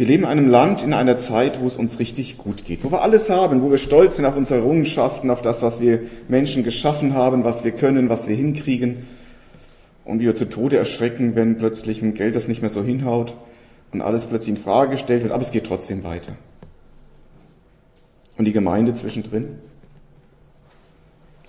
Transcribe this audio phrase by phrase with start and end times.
[0.00, 2.90] Wir leben in einem Land, in einer Zeit, wo es uns richtig gut geht, wo
[2.90, 6.64] wir alles haben, wo wir stolz sind auf unsere Errungenschaften, auf das, was wir Menschen
[6.64, 9.06] geschaffen haben, was wir können, was wir hinkriegen.
[10.06, 13.34] Und wir zu Tode erschrecken, wenn plötzlich ein Geld das nicht mehr so hinhaut
[13.92, 16.34] und alles plötzlich in Frage gestellt wird, aber es geht trotzdem weiter.
[18.38, 19.58] Und die Gemeinde zwischendrin?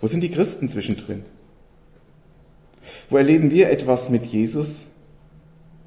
[0.02, 1.24] Wo sind die Christen zwischendrin?
[3.10, 4.88] Wo erleben wir etwas mit Jesus?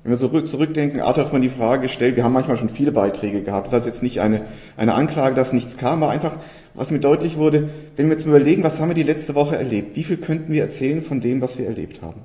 [0.04, 3.42] Wenn wir so zurückdenken, Arthur von die Frage gestellt, wir haben manchmal schon viele Beiträge
[3.42, 3.68] gehabt.
[3.68, 4.42] Das heißt jetzt nicht eine,
[4.76, 6.36] eine Anklage, dass nichts kam, aber einfach,
[6.74, 9.96] was mir deutlich wurde, wenn wir jetzt überlegen, was haben wir die letzte Woche erlebt?
[9.96, 12.20] Wie viel könnten wir erzählen von dem, was wir erlebt haben?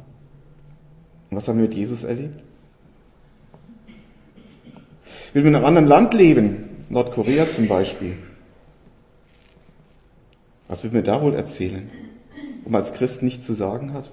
[1.29, 2.41] Und was haben wir mit Jesus erlebt?
[5.31, 8.17] Wenn wir in einem anderen Land leben, Nordkorea zum Beispiel,
[10.67, 11.89] was wird mir da wohl erzählen?
[12.66, 14.11] Wo man als Christ nichts zu sagen hat?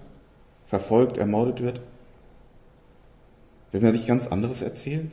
[0.68, 1.80] Verfolgt, ermordet wird?
[3.72, 5.10] Wird mir nicht ganz anderes erzählen?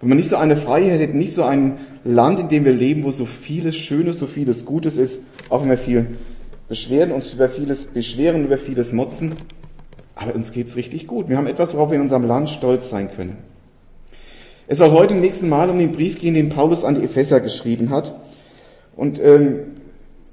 [0.00, 3.04] Wenn man nicht so eine Freiheit hätte, nicht so ein Land, in dem wir leben,
[3.04, 6.06] wo so vieles Schönes, so vieles Gutes ist, auch wenn wir viel
[6.68, 9.34] beschweren, uns über vieles beschweren, über vieles motzen,
[10.14, 11.28] aber uns geht's richtig gut.
[11.28, 13.38] Wir haben etwas, worauf wir in unserem Land stolz sein können.
[14.66, 17.40] Es soll heute im nächsten Mal um den Brief gehen, den Paulus an die Epheser
[17.40, 18.14] geschrieben hat.
[18.96, 19.60] Und ähm,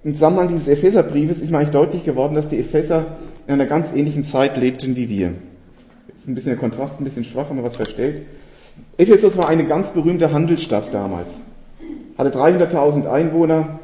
[0.03, 3.91] im Zusammenhang dieses Epheserbriefes ist mir eigentlich deutlich geworden, dass die Epheser in einer ganz
[3.93, 5.33] ähnlichen Zeit lebten wie wir.
[6.21, 8.27] Ist ein bisschen der Kontrast, ein bisschen schwach, wenn man was verstellt.
[8.95, 11.33] Ephesus war eine ganz berühmte Handelsstadt damals.
[12.15, 13.79] Hatte 300.000 Einwohner,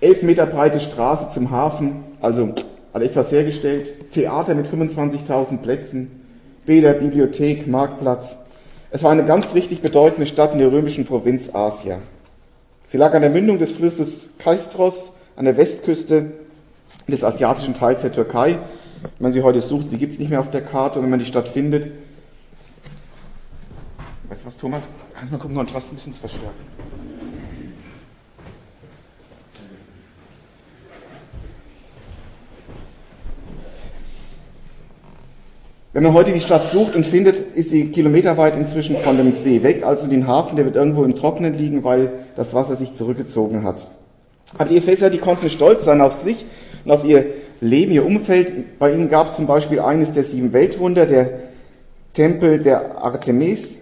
[0.00, 2.54] 11 Meter breite Straße zum Hafen, also
[2.94, 6.10] hat etwas hergestellt, Theater mit 25.000 Plätzen,
[6.64, 8.36] Bäder, Bibliothek, Marktplatz.
[8.90, 11.98] Es war eine ganz richtig bedeutende Stadt in der römischen Provinz Asia.
[12.86, 16.32] Sie lag an der Mündung des Flusses Kaistros an der Westküste
[17.06, 18.56] des asiatischen Teils der Türkei.
[19.04, 21.10] Wenn man sie heute sucht, sie gibt es nicht mehr auf der Karte und wenn
[21.10, 21.92] man die Stadt findet.
[24.28, 24.82] Weißt du was, Thomas?
[25.12, 26.64] Kannst du mal gucken, Kontrast ein bisschen zu verstärken?
[35.92, 39.62] Wenn man heute die Stadt sucht und findet, ist sie kilometerweit inzwischen von dem See
[39.62, 43.62] weg, also den Hafen, der wird irgendwo im Trockenen liegen, weil das Wasser sich zurückgezogen
[43.62, 43.86] hat.
[44.58, 46.46] Aber die Epheser, die konnten stolz sein auf sich
[46.84, 47.26] und auf ihr
[47.60, 48.78] Leben, ihr Umfeld.
[48.78, 51.30] Bei ihnen gab es zum Beispiel eines der sieben Weltwunder, der
[52.12, 53.78] Tempel der Artemis.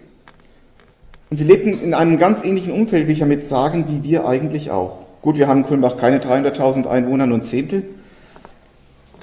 [1.29, 4.71] Und sie lebten in einem ganz ähnlichen Umfeld, will ich damit sagen, wie wir eigentlich
[4.71, 4.99] auch.
[5.21, 7.83] Gut, wir haben in Kulmbach keine 300.000 Einwohner, nur ein Zehntel.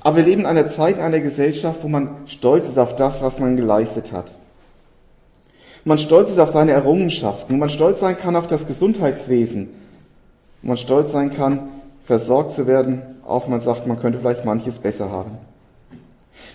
[0.03, 3.23] Aber wir leben in einer Zeit, in einer Gesellschaft, wo man stolz ist auf das,
[3.23, 4.33] was man geleistet hat.
[5.85, 9.69] Wo man stolz ist auf seine Errungenschaften, wo man stolz sein kann auf das Gesundheitswesen,
[10.63, 11.69] wo man stolz sein kann,
[12.11, 15.39] versorgt zu werden, auch man sagt, man könnte vielleicht manches besser haben.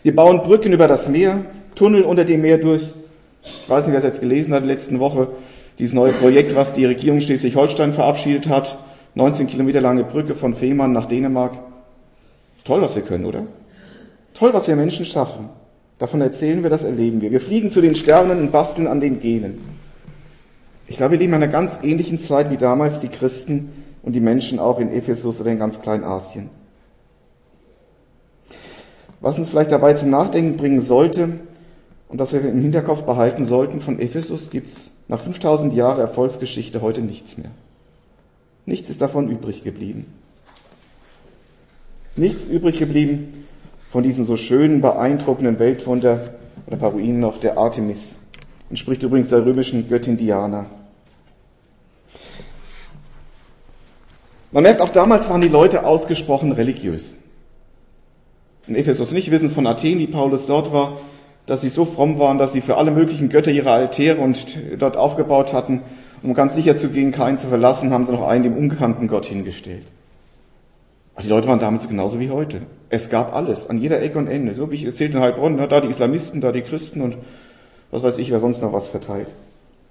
[0.03, 1.45] Wir bauen Brücken über das Meer,
[1.75, 2.91] Tunnel unter dem Meer durch.
[3.41, 5.29] Ich weiß nicht, wer es jetzt gelesen hat, letzten Woche,
[5.79, 8.77] dieses neue Projekt, was die Regierung Schleswig-Holstein verabschiedet hat.
[9.13, 11.53] 19 Kilometer lange Brücke von Fehmarn nach Dänemark.
[12.65, 13.43] Toll, was wir können, oder?
[14.33, 15.47] Toll, was wir Menschen schaffen.
[15.99, 17.31] Davon erzählen wir, das erleben wir.
[17.31, 19.61] Wir fliegen zu den Sternen und basteln an den Genen.
[20.87, 24.21] Ich glaube, wir leben in einer ganz ähnlichen Zeit wie damals die Christen und die
[24.21, 26.49] Menschen auch in Ephesus oder in ganz Kleinasien.
[29.19, 31.39] Was uns vielleicht dabei zum Nachdenken bringen sollte
[32.07, 36.81] und das wir im Hinterkopf behalten sollten, von Ephesus gibt es nach 5000 Jahren Erfolgsgeschichte
[36.81, 37.49] heute nichts mehr.
[38.67, 40.05] Nichts ist davon übrig geblieben.
[42.15, 43.45] Nichts übrig geblieben
[43.91, 46.19] von diesem so schönen, beeindruckenden Weltwunder
[46.67, 48.19] oder paar Ruinen noch der Artemis.
[48.69, 50.67] Entspricht übrigens der römischen Göttin Diana.
[54.55, 57.17] Man merkt, auch damals waren die Leute ausgesprochen religiös.
[58.67, 61.01] In Ephesus nicht, wissen es von Athen, die Paulus dort war,
[61.45, 64.95] dass sie so fromm waren, dass sie für alle möglichen Götter ihre Altäre und dort
[64.95, 65.81] aufgebaut hatten.
[66.23, 69.25] Um ganz sicher zu gehen, keinen zu verlassen, haben sie noch einen dem unbekannten Gott
[69.25, 69.83] hingestellt.
[71.15, 72.61] Aber die Leute waren damals genauso wie heute.
[72.87, 74.55] Es gab alles, an jeder Ecke und Ende.
[74.55, 77.17] So wie ich erzählte in Heilbronn, da die Islamisten, da die Christen und
[77.91, 79.27] was weiß ich, wer sonst noch was verteilt.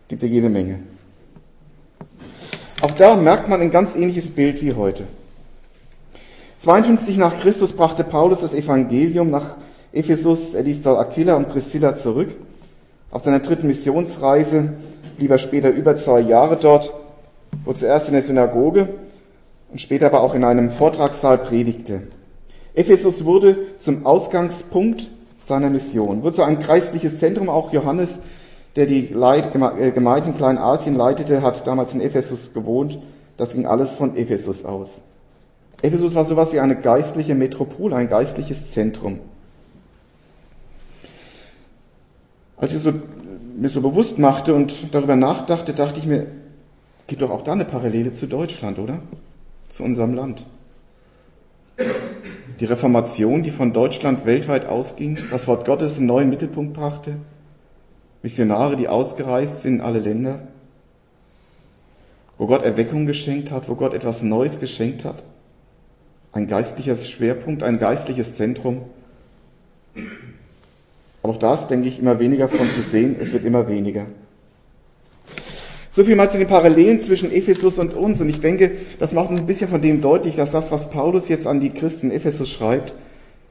[0.08, 0.78] Gibt ja jede Menge.
[2.84, 5.04] Auch da merkt man ein ganz ähnliches Bild wie heute.
[6.58, 9.56] 52 nach Christus brachte Paulus das Evangelium nach
[9.90, 10.52] Ephesus.
[10.52, 12.36] Er ließ dort Aquila und Priscilla zurück.
[13.10, 14.74] Auf seiner dritten Missionsreise
[15.16, 16.92] blieb er später über zwei Jahre dort,
[17.64, 18.90] wo zuerst in der Synagoge
[19.72, 22.02] und später aber auch in einem Vortragssaal predigte.
[22.74, 25.08] Ephesus wurde zum Ausgangspunkt
[25.38, 27.48] seiner Mission, wurde so ein kreisliches Zentrum.
[27.48, 28.20] Auch Johannes,
[28.76, 32.98] der die äh, Gemeinden Kleinasien leitete, hat damals in Ephesus gewohnt.
[33.36, 35.00] Das ging alles von Ephesus aus.
[35.82, 39.20] Ephesus war sowas wie eine geistliche Metropole, ein geistliches Zentrum.
[42.56, 42.92] Als ich so
[43.56, 46.26] mir so bewusst machte und darüber nachdachte, dachte ich mir,
[47.06, 48.98] gibt doch auch da eine Parallele zu Deutschland, oder?
[49.68, 50.46] Zu unserem Land.
[52.60, 57.16] Die Reformation, die von Deutschland weltweit ausging, das Wort Gottes einen neuen Mittelpunkt brachte,
[58.24, 60.48] Missionare, die ausgereist sind in alle Länder,
[62.38, 65.22] wo Gott Erweckung geschenkt hat, wo Gott etwas Neues geschenkt hat,
[66.32, 68.80] ein geistlicher Schwerpunkt, ein geistliches Zentrum.
[71.22, 74.06] Aber auch das denke ich immer weniger von zu sehen, es wird immer weniger.
[75.92, 78.22] So viel mal zu den Parallelen zwischen Ephesus und uns.
[78.22, 81.28] Und ich denke, das macht uns ein bisschen von dem deutlich, dass das, was Paulus
[81.28, 82.94] jetzt an die Christen in Ephesus schreibt,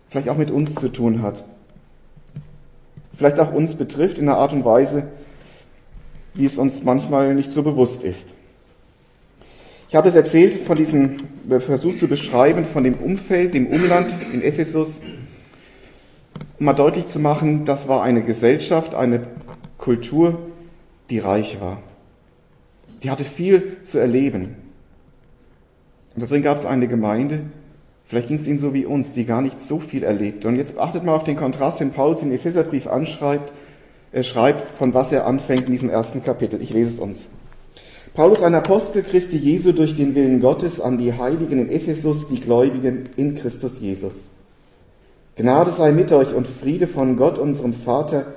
[0.09, 1.43] vielleicht auch mit uns zu tun hat.
[3.15, 5.07] Vielleicht auch uns betrifft in einer Art und Weise,
[6.33, 8.33] wie es uns manchmal nicht so bewusst ist.
[9.89, 11.17] Ich habe es erzählt von diesem
[11.59, 14.99] Versuch zu beschreiben, von dem Umfeld, dem Umland in Ephesus,
[16.57, 19.27] um mal deutlich zu machen, das war eine Gesellschaft, eine
[19.77, 20.39] Kultur,
[21.11, 21.83] die reich war.
[23.03, 24.55] Die hatte viel zu erleben.
[26.15, 27.41] Und da drin gab es eine Gemeinde,
[28.13, 30.47] vielleicht ging es ihnen so wie uns, die gar nicht so viel erlebte.
[30.47, 33.51] Und jetzt achtet mal auf den Kontrast, den Paulus in Epheserbrief anschreibt.
[34.11, 36.61] Er schreibt, von was er anfängt in diesem ersten Kapitel.
[36.61, 37.29] Ich lese es uns.
[38.13, 42.39] Paulus, ein Apostel Christi Jesu durch den Willen Gottes an die Heiligen in Ephesus, die
[42.39, 44.29] Gläubigen in Christus Jesus.
[45.35, 48.27] Gnade sei mit euch und Friede von Gott, unserem Vater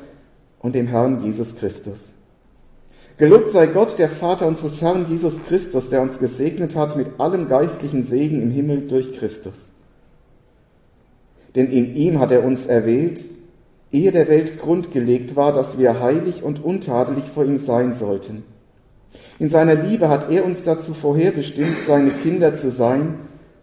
[0.61, 2.12] und dem Herrn Jesus Christus.
[3.18, 7.48] Gelobt sei Gott, der Vater unseres Herrn Jesus Christus, der uns gesegnet hat mit allem
[7.48, 9.70] geistlichen Segen im Himmel durch Christus.
[11.54, 13.24] Denn in ihm hat er uns erwählt,
[13.90, 18.44] ehe der Welt Grund gelegt war, dass wir heilig und untadelig vor ihm sein sollten.
[19.38, 23.14] In seiner Liebe hat er uns dazu vorherbestimmt, seine Kinder zu sein,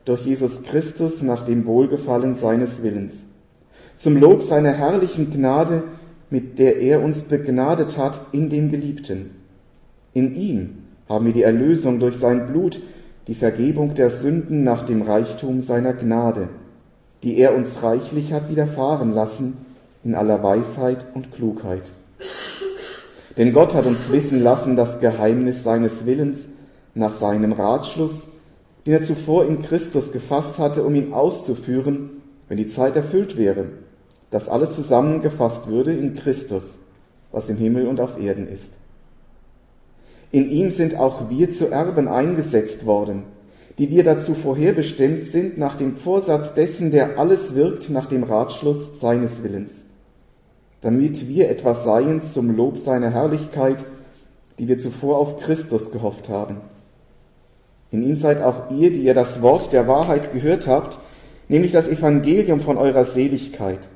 [0.03, 3.25] durch Jesus Christus nach dem Wohlgefallen seines Willens.
[3.97, 5.83] Zum Lob seiner herrlichen Gnade,
[6.31, 9.42] mit der er uns begnadet hat in dem Geliebten
[10.13, 10.77] in ihm
[11.09, 12.81] haben wir die Erlösung durch sein Blut,
[13.27, 16.49] die Vergebung der Sünden nach dem Reichtum seiner Gnade,
[17.23, 19.57] die er uns reichlich hat widerfahren lassen
[20.03, 21.83] in aller Weisheit und Klugheit.
[23.37, 26.49] Denn Gott hat uns wissen lassen das Geheimnis seines Willens
[26.93, 28.27] nach seinem Ratschluss,
[28.85, 33.65] den er zuvor in Christus gefasst hatte, um ihn auszuführen, wenn die Zeit erfüllt wäre,
[34.29, 36.77] dass alles zusammengefasst würde in Christus,
[37.31, 38.73] was im Himmel und auf Erden ist.
[40.33, 43.21] In ihm sind auch wir zu Erben eingesetzt worden,
[43.77, 48.99] die wir dazu vorherbestimmt sind nach dem Vorsatz dessen, der alles wirkt nach dem Ratschluss
[48.99, 49.85] seines Willens,
[50.81, 53.85] damit wir etwas seien zum Lob seiner Herrlichkeit,
[54.57, 56.57] die wir zuvor auf Christus gehofft haben.
[57.91, 60.97] In ihm seid auch ihr, die ihr das Wort der Wahrheit gehört habt,
[61.47, 63.87] nämlich das Evangelium von eurer Seligkeit.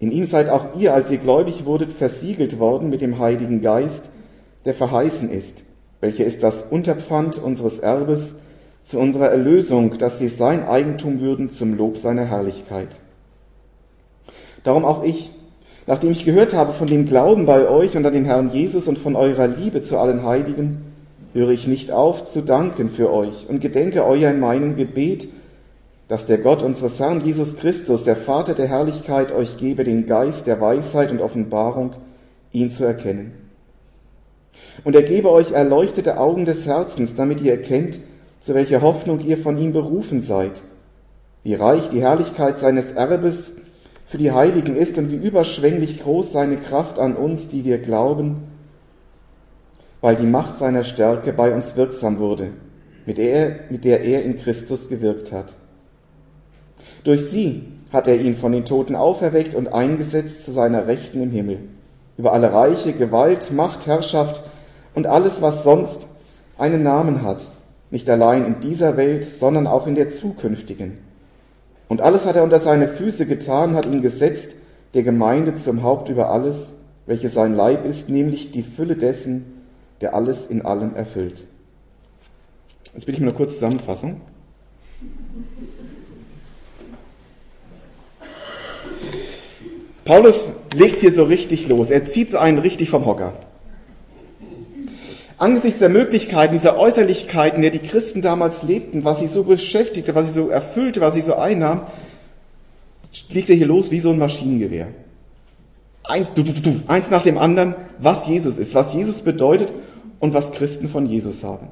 [0.00, 4.10] In ihm seid auch ihr, als ihr gläubig wurdet, versiegelt worden mit dem Heiligen Geist,
[4.64, 5.67] der verheißen ist
[6.00, 8.34] welcher ist das Unterpfand unseres Erbes
[8.84, 12.96] zu unserer Erlösung, dass sie sein Eigentum würden zum Lob seiner Herrlichkeit.
[14.64, 15.30] Darum auch ich,
[15.86, 18.98] nachdem ich gehört habe von dem Glauben bei euch und an den Herrn Jesus und
[18.98, 20.82] von eurer Liebe zu allen Heiligen,
[21.34, 25.28] höre ich nicht auf zu danken für euch und gedenke euer in meinem Gebet,
[26.06, 30.46] dass der Gott unseres Herrn Jesus Christus, der Vater der Herrlichkeit, euch gebe den Geist
[30.46, 31.92] der Weisheit und Offenbarung,
[32.52, 33.47] ihn zu erkennen
[34.84, 38.00] und er gebe euch erleuchtete Augen des Herzens, damit ihr erkennt,
[38.40, 40.62] zu welcher Hoffnung ihr von ihm berufen seid,
[41.42, 43.56] wie reich die Herrlichkeit seines Erbes
[44.06, 48.44] für die Heiligen ist und wie überschwänglich groß seine Kraft an uns, die wir glauben,
[50.00, 52.50] weil die Macht seiner Stärke bei uns wirksam wurde,
[53.04, 55.54] mit der, mit der er in Christus gewirkt hat.
[57.04, 61.30] Durch sie hat er ihn von den Toten auferweckt und eingesetzt zu seiner Rechten im
[61.30, 61.58] Himmel,
[62.16, 64.42] über alle Reiche, Gewalt, Macht, Herrschaft
[64.94, 66.06] und alles, was sonst
[66.56, 67.42] einen Namen hat,
[67.90, 70.98] nicht allein in dieser Welt, sondern auch in der zukünftigen.
[71.88, 74.52] Und alles hat er unter seine Füße getan, hat ihn gesetzt,
[74.94, 76.72] der Gemeinde zum Haupt über alles,
[77.06, 79.62] welches sein Leib ist, nämlich die Fülle dessen,
[80.00, 81.44] der alles in allem erfüllt.
[82.94, 84.20] Jetzt will ich mir eine kurze Zusammenfassung.
[90.04, 91.90] Paulus legt hier so richtig los.
[91.90, 93.34] Er zieht so einen richtig vom Hocker.
[95.38, 100.26] Angesichts der Möglichkeiten, dieser Äußerlichkeiten, der die Christen damals lebten, was sie so beschäftigte, was
[100.26, 101.82] sie so erfüllte, was sie so einnahm,
[103.30, 104.88] fliegt er hier los wie so ein Maschinengewehr.
[106.02, 109.72] Eins, du, du, du, eins nach dem anderen, was Jesus ist, was Jesus bedeutet
[110.18, 111.68] und was Christen von Jesus haben.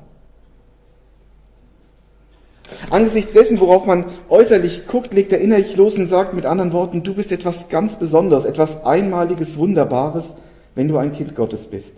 [2.91, 7.03] Angesichts dessen, worauf man äußerlich guckt, legt er innerlich los und sagt mit anderen Worten,
[7.03, 10.37] du bist etwas ganz Besonderes, etwas Einmaliges, Wunderbares,
[10.77, 11.95] wenn du ein Kind Gottes bist.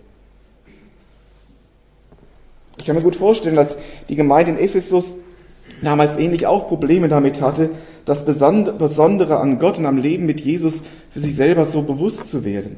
[2.79, 5.15] Ich kann mir gut vorstellen, dass die Gemeinde in Ephesus
[5.81, 7.69] damals ähnlich auch Probleme damit hatte,
[8.05, 10.81] das Besondere an Gott und am Leben mit Jesus
[11.11, 12.77] für sich selber so bewusst zu werden.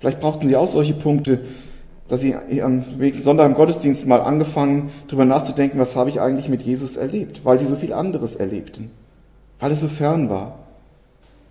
[0.00, 1.40] Vielleicht brauchten sie auch solche Punkte,
[2.08, 6.48] dass sie am wenigsten Sonntag im Gottesdienst mal angefangen, darüber nachzudenken, was habe ich eigentlich
[6.48, 8.90] mit Jesus erlebt, weil sie so viel anderes erlebten,
[9.60, 10.58] weil es so fern war.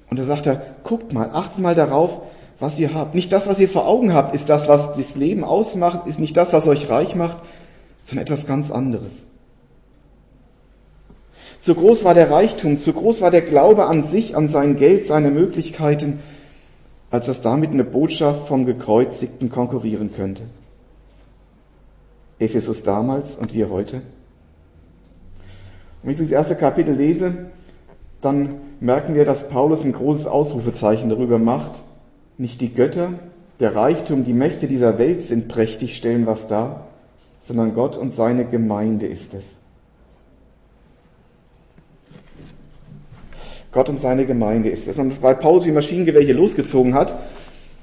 [0.10, 2.22] Und er sagt er, guckt mal, achtet mal darauf,
[2.60, 3.15] was ihr habt.
[3.15, 6.36] Nicht das, was ihr vor Augen habt, ist das, was das Leben ausmacht, ist nicht
[6.36, 7.38] das, was euch reich macht,
[8.03, 9.24] sondern etwas ganz anderes.
[11.60, 15.05] Zu groß war der Reichtum, zu groß war der Glaube an sich, an sein Geld,
[15.05, 16.20] seine Möglichkeiten,
[17.12, 20.43] als dass damit eine Botschaft vom Gekreuzigten konkurrieren könnte.
[22.39, 23.98] Ephesus damals und wir heute.
[23.98, 24.03] Und
[26.03, 27.51] wenn ich das erste Kapitel lese,
[28.22, 31.84] dann merken wir, dass Paulus ein großes Ausrufezeichen darüber macht.
[32.39, 33.13] Nicht die Götter,
[33.60, 36.88] der Reichtum, die Mächte dieser Welt sind prächtig, stellen was dar,
[37.42, 39.58] sondern Gott und seine Gemeinde ist es.
[43.72, 45.00] Gott und seine Gemeinde ist es.
[45.00, 47.16] Und weil Paulus wie Maschinengewehr hier losgezogen hat,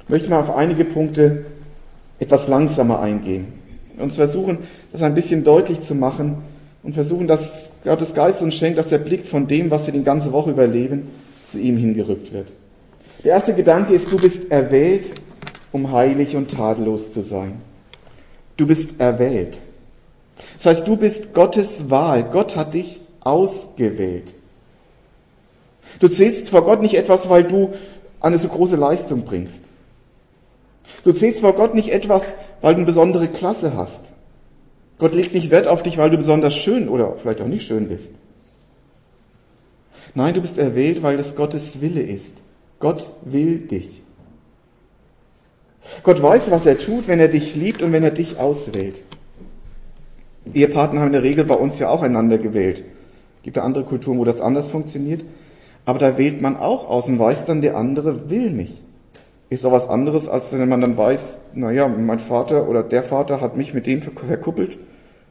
[0.06, 1.46] möchte man auf einige Punkte
[2.18, 3.46] etwas langsamer eingehen.
[3.98, 4.58] Und versuchen,
[4.92, 6.38] das ein bisschen deutlich zu machen
[6.82, 10.04] und versuchen, dass Gottes Geist uns schenkt, dass der Blick von dem, was wir die
[10.04, 11.08] ganze Woche überleben,
[11.50, 12.52] zu ihm hingerückt wird.
[13.24, 15.10] Der erste Gedanke ist, du bist erwählt,
[15.72, 17.60] um heilig und tadellos zu sein.
[18.58, 19.62] Du bist erwählt.
[20.56, 22.24] Das heißt, du bist Gottes Wahl.
[22.24, 24.34] Gott hat dich ausgewählt.
[26.00, 27.70] Du zählst vor Gott nicht etwas, weil du
[28.20, 29.64] eine so große Leistung bringst.
[31.04, 34.06] Du zählst vor Gott nicht etwas, weil du eine besondere Klasse hast.
[34.98, 37.88] Gott legt nicht Wert auf dich, weil du besonders schön oder vielleicht auch nicht schön
[37.88, 38.10] bist.
[40.14, 42.34] Nein, du bist erwählt, weil das Gottes Wille ist.
[42.80, 44.02] Gott will dich.
[46.02, 49.02] Gott weiß, was er tut, wenn er dich liebt und wenn er dich auswählt.
[50.54, 52.84] Ehepartner haben in der Regel bei uns ja auch einander gewählt.
[53.42, 55.24] Gibt ja andere Kulturen, wo das anders funktioniert.
[55.84, 58.82] Aber da wählt man auch aus und weiß dann, der andere will mich.
[59.50, 63.40] Ist doch was anderes, als wenn man dann weiß, naja, mein Vater oder der Vater
[63.40, 64.76] hat mich mit dem verkuppelt.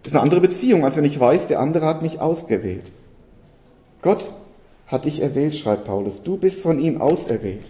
[0.03, 2.91] Ist eine andere Beziehung, als wenn ich weiß, der andere hat mich ausgewählt.
[4.01, 4.31] Gott
[4.87, 6.23] hat dich erwählt, schreibt Paulus.
[6.23, 7.65] Du bist von ihm auserwählt.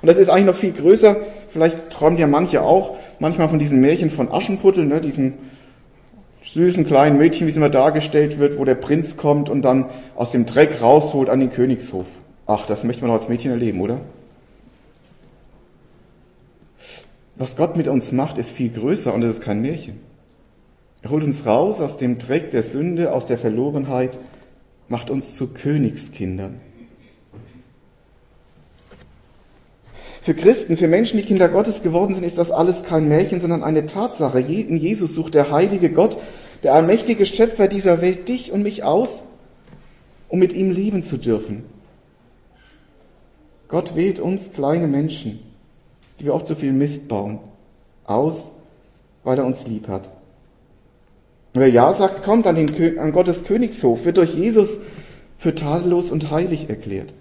[0.00, 1.16] Und das ist eigentlich noch viel größer.
[1.48, 5.34] Vielleicht träumen ja manche auch manchmal von diesen Märchen von Aschenputtel, ne, diesem
[6.44, 9.86] süßen kleinen Mädchen, wie es immer dargestellt wird, wo der Prinz kommt und dann
[10.16, 12.06] aus dem Dreck rausholt an den Königshof.
[12.46, 14.00] Ach, das möchte man auch als Mädchen erleben, oder?
[17.36, 20.00] Was Gott mit uns macht, ist viel größer und es ist kein Märchen.
[21.02, 24.18] Er holt uns raus aus dem Dreck der Sünde, aus der Verlorenheit,
[24.88, 26.60] macht uns zu Königskindern.
[30.22, 33.62] Für Christen, für Menschen, die Kinder Gottes geworden sind, ist das alles kein Märchen, sondern
[33.62, 34.40] eine Tatsache.
[34.40, 36.18] In Jesus sucht der heilige Gott,
[36.62, 39.22] der allmächtige Schöpfer dieser Welt, dich und mich aus,
[40.28, 41.64] um mit ihm leben zu dürfen.
[43.68, 45.40] Gott wählt uns kleine Menschen,
[46.18, 47.38] die wir oft so viel Mist bauen,
[48.04, 48.50] aus,
[49.24, 50.10] weil er uns lieb hat.
[51.54, 54.78] Und wer Ja sagt, kommt an, den, an Gottes Königshof, wird durch Jesus
[55.36, 57.12] für tadellos und heilig erklärt.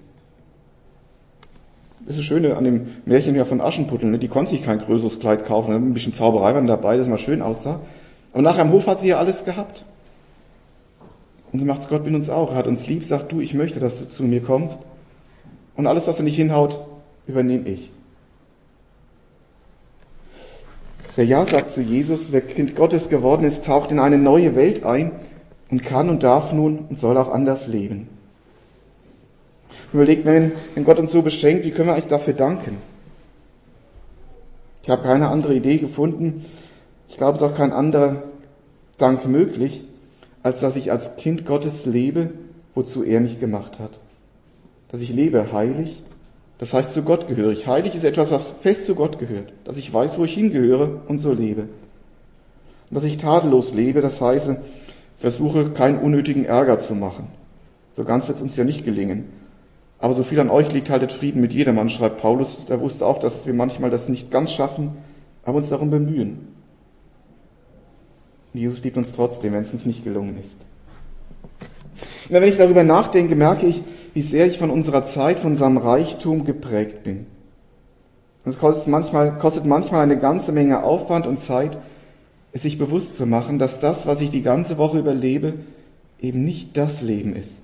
[2.08, 4.10] Das ist das Schöne an dem Märchen ja von Aschenputtel.
[4.10, 4.18] Ne?
[4.18, 5.74] Die konnte sich kein größeres Kleid kaufen.
[5.74, 7.82] Ein bisschen Zauberei war dabei, das mal schön aussah.
[8.32, 9.84] Aber nachher im Hof hat sie ja alles gehabt.
[11.52, 12.52] Und so macht's Gott mit uns auch.
[12.52, 14.80] Er hat uns lieb, sagt du, ich möchte, dass du zu mir kommst.
[15.76, 16.80] Und alles, was er nicht hinhaut,
[17.28, 17.92] übernehme ich.
[21.18, 24.86] Wer Ja sagt zu Jesus, wer Kind Gottes geworden ist, taucht in eine neue Welt
[24.86, 25.12] ein
[25.70, 28.08] und kann und darf nun und soll auch anders leben
[29.94, 32.78] überlegt, wenn, wenn Gott uns so beschenkt, wie können wir eigentlich dafür danken?
[34.84, 36.46] Ich habe keine andere Idee gefunden.
[37.08, 38.24] Ich glaube, es ist auch kein anderer
[38.98, 39.84] Dank möglich,
[40.44, 42.32] als dass ich als Kind Gottes lebe,
[42.74, 44.00] wozu er mich gemacht hat.
[44.90, 46.04] Dass ich lebe heilig,
[46.60, 47.68] das heißt zu Gott gehörig.
[47.68, 49.54] Heilig ist etwas, was fest zu Gott gehört.
[49.66, 51.68] Dass ich weiß, wo ich hingehöre und so lebe.
[52.90, 54.52] Dass ich tadellos lebe, das heißt,
[55.20, 57.28] versuche keinen unnötigen Ärger zu machen.
[57.94, 59.26] So ganz wird es uns ja nicht gelingen.
[60.00, 62.66] Aber so viel an euch liegt, haltet Frieden mit jedermann, schreibt Paulus.
[62.68, 64.92] Der wusste auch, dass wir manchmal das nicht ganz schaffen,
[65.44, 66.48] aber uns darum bemühen.
[68.54, 70.60] Und Jesus liebt uns trotzdem, wenn es uns nicht gelungen ist.
[72.30, 75.78] Immer wenn ich darüber nachdenke, merke ich, wie sehr ich von unserer Zeit, von unserem
[75.78, 77.26] Reichtum geprägt bin.
[78.46, 81.78] Und es kostet manchmal, kostet manchmal eine ganze Menge Aufwand und Zeit,
[82.52, 85.54] es sich bewusst zu machen, dass das, was ich die ganze Woche überlebe,
[86.20, 87.60] eben nicht das Leben ist.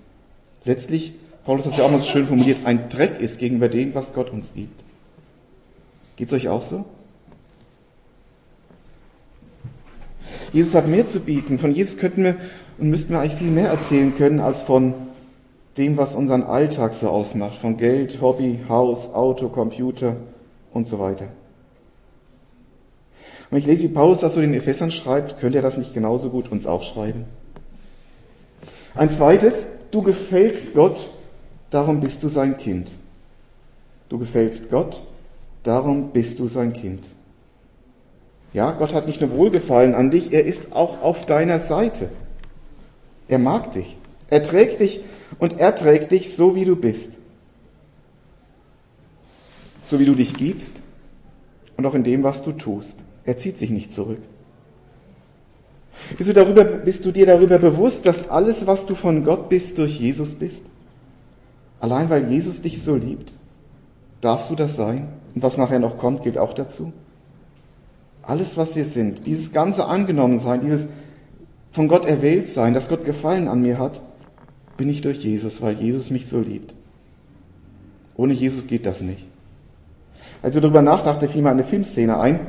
[0.66, 1.13] Letztlich
[1.46, 4.14] Paulus hat es ja auch mal so schön formuliert, ein Dreck ist gegenüber dem, was
[4.14, 4.82] Gott uns gibt.
[6.16, 6.86] Geht es euch auch so?
[10.54, 11.58] Jesus hat mehr zu bieten.
[11.58, 12.36] Von Jesus könnten wir
[12.78, 14.94] und müssten wir eigentlich viel mehr erzählen können als von
[15.78, 17.60] dem, was unseren Alltag so ausmacht.
[17.60, 20.16] Von Geld, Hobby, Haus, Auto, Computer
[20.72, 21.28] und so weiter.
[23.50, 26.30] Und ich lese, wie Paulus das so den Ephesern schreibt, könnte er das nicht genauso
[26.30, 27.26] gut uns auch schreiben?
[28.96, 31.10] Ein zweites, du gefällst Gott,
[31.74, 32.92] darum bist du sein Kind.
[34.08, 35.01] Du gefällst Gott,
[35.63, 37.03] darum bist du sein Kind.
[38.53, 42.10] Ja, Gott hat nicht nur Wohlgefallen an dich, er ist auch auf deiner Seite.
[43.27, 43.98] Er mag dich.
[44.30, 45.01] Er trägt dich
[45.39, 47.13] und er trägt dich so, wie du bist.
[49.89, 50.75] So wie du dich gibst
[51.75, 53.00] und auch in dem, was du tust.
[53.25, 54.22] Er zieht sich nicht zurück.
[56.18, 59.80] Bist du, darüber, bist du dir darüber bewusst, dass alles, was du von Gott bist,
[59.80, 60.65] durch Jesus bist?
[61.84, 63.34] Allein weil Jesus dich so liebt?
[64.22, 65.10] Darfst du das sein?
[65.36, 66.94] Und was nachher noch kommt, gilt auch dazu.
[68.22, 70.88] Alles, was wir sind, dieses ganze Angenommensein, dieses
[71.74, 74.00] von Gott erwählt sein, dass Gott Gefallen an mir hat,
[74.78, 76.74] bin ich durch Jesus, weil Jesus mich so liebt.
[78.16, 79.28] Ohne Jesus geht das nicht.
[80.42, 82.40] Als ich darüber nachdachte, fiel mir eine Filmszene ein,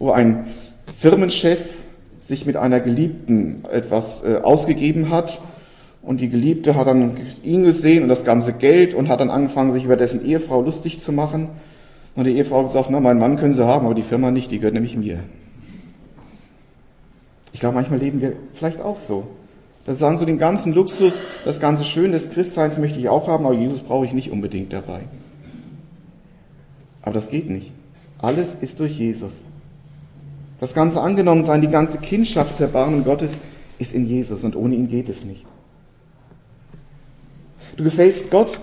[0.00, 0.48] wo ein
[0.98, 1.84] Firmenchef
[2.18, 5.40] sich mit einer Geliebten etwas äh, ausgegeben hat
[6.02, 9.72] und die Geliebte hat dann ihn gesehen und das ganze Geld und hat dann angefangen,
[9.72, 11.48] sich über dessen Ehefrau lustig zu machen.
[12.14, 14.58] Und die Ehefrau gesagt, na, meinen Mann können Sie haben, aber die Firma nicht, die
[14.58, 15.20] gehört nämlich mir.
[17.52, 19.26] Ich glaube, manchmal leben wir vielleicht auch so.
[19.84, 21.14] Das sagen so den ganzen Luxus,
[21.44, 24.72] das ganze Schön des Christseins möchte ich auch haben, aber Jesus brauche ich nicht unbedingt
[24.72, 25.00] dabei.
[27.02, 27.72] Aber das geht nicht.
[28.18, 29.42] Alles ist durch Jesus.
[30.60, 33.38] Das ganze Angenommensein, die ganze Kindschaft des Erbarmen Gottes
[33.78, 35.46] ist in Jesus und ohne ihn geht es nicht.
[37.78, 38.58] Du gefällst Gott.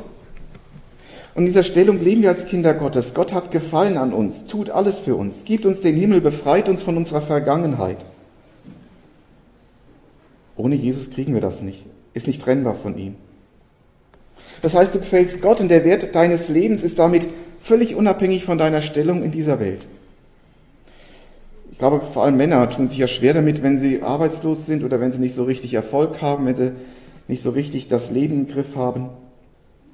[1.33, 3.13] Und in dieser Stellung leben wir als Kinder Gottes.
[3.13, 6.83] Gott hat Gefallen an uns, tut alles für uns, gibt uns den Himmel, befreit uns
[6.83, 7.97] von unserer Vergangenheit.
[10.57, 13.15] Ohne Jesus kriegen wir das nicht, ist nicht trennbar von ihm.
[14.61, 17.23] Das heißt, du gefällst Gott und der Wert deines Lebens ist damit
[17.59, 19.87] völlig unabhängig von deiner Stellung in dieser Welt.
[21.71, 25.01] Ich glaube, vor allem Männer tun sich ja schwer damit, wenn sie arbeitslos sind oder
[25.01, 26.71] wenn sie nicht so richtig Erfolg haben, wenn sie
[27.27, 29.09] nicht so richtig das Leben im Griff haben.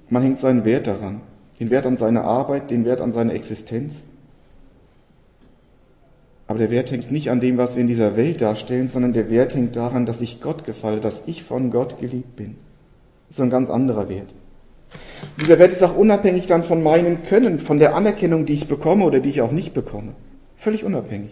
[0.09, 1.21] Man hängt seinen Wert daran,
[1.59, 4.03] den Wert an seine Arbeit, den Wert an seine Existenz.
[6.47, 9.29] Aber der Wert hängt nicht an dem, was wir in dieser Welt darstellen, sondern der
[9.29, 12.57] Wert hängt daran, dass ich Gott gefalle, dass ich von Gott geliebt bin.
[13.29, 14.27] Das ist ein ganz anderer Wert.
[15.39, 19.05] Dieser Wert ist auch unabhängig dann von meinem Können, von der Anerkennung, die ich bekomme
[19.05, 20.11] oder die ich auch nicht bekomme.
[20.57, 21.31] Völlig unabhängig.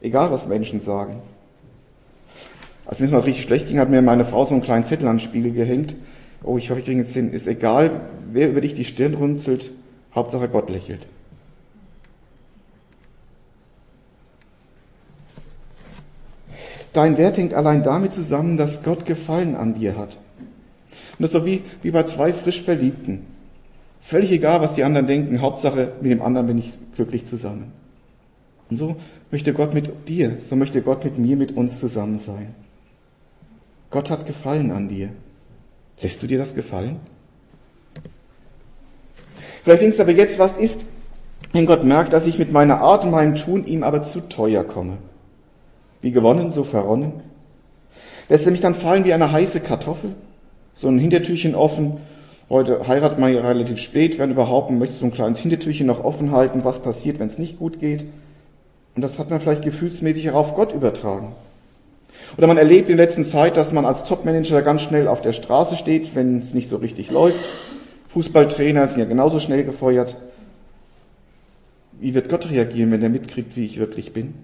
[0.00, 1.22] Egal, was Menschen sagen.
[2.88, 5.06] Als mir es mal richtig schlecht ging, hat mir meine Frau so einen kleinen Zettel
[5.08, 5.94] an den Spiegel gehängt.
[6.42, 7.30] Oh, ich hoffe, ich kriege jetzt hin.
[7.30, 8.00] Ist egal,
[8.32, 9.70] wer über dich die Stirn runzelt,
[10.14, 11.06] Hauptsache Gott lächelt.
[16.94, 20.18] Dein Wert hängt allein damit zusammen, dass Gott Gefallen an dir hat.
[21.18, 23.26] Und das ist so wie, wie bei zwei frisch Verliebten.
[24.00, 27.70] Völlig egal, was die anderen denken, Hauptsache mit dem anderen bin ich glücklich zusammen.
[28.70, 28.96] Und so
[29.30, 32.54] möchte Gott mit dir, so möchte Gott mit mir, mit uns zusammen sein.
[33.90, 35.10] Gott hat Gefallen an dir.
[36.00, 37.00] Lässt du dir das gefallen?
[39.64, 40.84] Vielleicht denkst du aber jetzt, was ist,
[41.52, 44.64] wenn Gott merkt, dass ich mit meiner Art und meinem Tun ihm aber zu teuer
[44.64, 44.98] komme?
[46.00, 47.12] Wie gewonnen, so verronnen?
[48.28, 50.14] Lässt er mich dann fallen wie eine heiße Kartoffel?
[50.74, 51.98] So ein Hintertürchen offen.
[52.48, 56.04] Heute heiratet man ja relativ spät, wenn überhaupt, man möchte so ein kleines Hintertürchen noch
[56.04, 58.06] offen halten, was passiert, wenn es nicht gut geht.
[58.94, 61.32] Und das hat man vielleicht gefühlsmäßig auch auf Gott übertragen.
[62.36, 65.32] Oder man erlebt in der letzten Zeit, dass man als Topmanager ganz schnell auf der
[65.32, 67.38] Straße steht, wenn es nicht so richtig läuft.
[68.08, 70.16] Fußballtrainer sind ja genauso schnell gefeuert.
[72.00, 74.34] Wie wird Gott reagieren, wenn er mitkriegt, wie ich wirklich bin?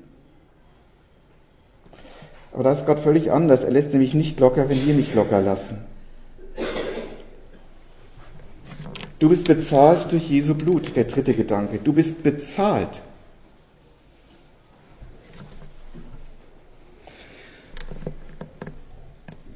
[2.52, 3.64] Aber da ist Gott völlig anders.
[3.64, 5.78] Er lässt nämlich nicht locker, wenn wir nicht locker lassen.
[9.18, 11.78] Du bist bezahlt durch Jesu Blut, der dritte Gedanke.
[11.82, 13.02] Du bist bezahlt.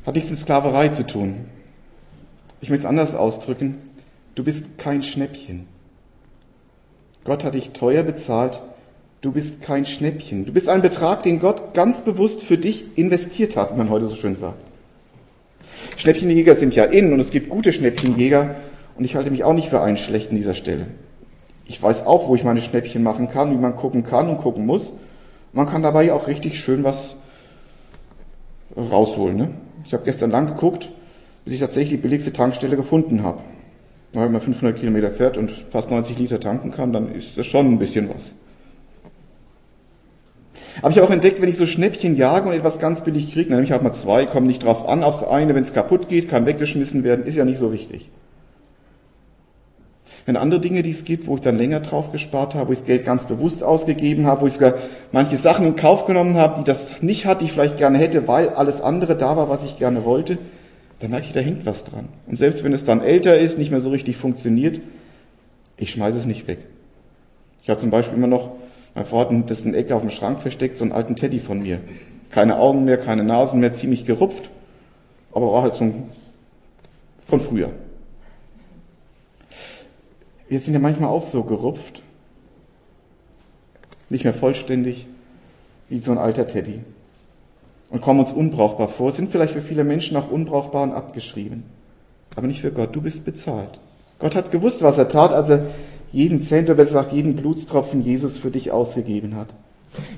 [0.08, 1.44] Hat nichts mit Sklaverei zu tun.
[2.62, 3.76] Ich möchte es anders ausdrücken.
[4.36, 5.66] Du bist kein Schnäppchen.
[7.24, 8.62] Gott hat dich teuer bezahlt
[9.20, 10.46] Du bist kein Schnäppchen.
[10.46, 14.08] Du bist ein Betrag, den Gott ganz bewusst für dich investiert hat, wie man heute
[14.08, 14.56] so schön sagt.
[15.98, 18.54] Schnäppchenjäger sind ja in und es gibt gute Schnäppchenjäger
[18.96, 20.86] und ich halte mich auch nicht für einen schlechten dieser Stelle.
[21.66, 24.64] Ich weiß auch, wo ich meine Schnäppchen machen kann, wie man gucken kann und gucken
[24.64, 24.90] muss.
[25.52, 27.14] Man kann dabei auch richtig schön was
[28.74, 29.36] rausholen.
[29.36, 29.50] Ne?
[29.88, 30.90] Ich habe gestern lang geguckt,
[31.46, 33.40] bis ich tatsächlich die billigste Tankstelle gefunden habe.
[34.12, 37.72] Wenn man 500 Kilometer fährt und fast 90 Liter tanken kann, dann ist das schon
[37.72, 38.34] ein bisschen was.
[40.82, 43.48] Aber ich habe auch entdeckt, wenn ich so Schnäppchen jage und etwas ganz billig kriege,
[43.48, 46.06] dann nehme ich halt mal zwei, komme nicht drauf an, aufs eine, wenn es kaputt
[46.10, 48.10] geht, kann weggeschmissen werden, ist ja nicht so wichtig.
[50.28, 52.80] Wenn andere Dinge, die es gibt, wo ich dann länger drauf gespart habe, wo ich
[52.80, 54.74] das Geld ganz bewusst ausgegeben habe, wo ich sogar
[55.10, 58.28] manche Sachen in Kauf genommen habe, die das nicht hat, die ich vielleicht gerne hätte,
[58.28, 60.36] weil alles andere da war, was ich gerne wollte,
[60.98, 62.10] dann merke ich, da hängt was dran.
[62.26, 64.82] Und selbst wenn es dann älter ist, nicht mehr so richtig funktioniert,
[65.78, 66.58] ich schmeiße es nicht weg.
[67.62, 68.50] Ich habe zum Beispiel immer noch,
[68.94, 71.62] mein Vater hat das in Ecke auf dem Schrank versteckt, so einen alten Teddy von
[71.62, 71.80] mir.
[72.28, 74.50] Keine Augen mehr, keine Nasen mehr, ziemlich gerupft,
[75.32, 76.02] aber war halt so ein,
[77.16, 77.70] von früher.
[80.48, 82.02] Wir sind ja manchmal auch so gerupft,
[84.08, 85.06] nicht mehr vollständig,
[85.90, 86.80] wie so ein alter Teddy.
[87.90, 91.64] Und kommen uns unbrauchbar vor, sind vielleicht für viele Menschen auch unbrauchbar und abgeschrieben.
[92.34, 93.78] Aber nicht für Gott, du bist bezahlt.
[94.18, 95.66] Gott hat gewusst, was er tat, als er
[96.12, 99.48] jeden Cent, oder besser gesagt jeden Blutstropfen Jesus für dich ausgegeben hat.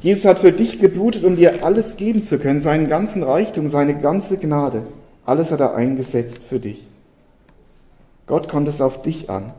[0.03, 3.99] Jesus hat für dich geblutet, um dir alles geben zu können, seinen ganzen Reichtum, seine
[3.99, 4.83] ganze Gnade.
[5.25, 6.87] Alles hat er eingesetzt für dich.
[8.27, 9.53] Gott kommt es auf dich an